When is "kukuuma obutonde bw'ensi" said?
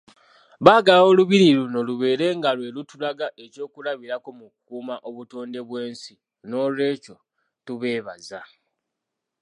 4.53-6.13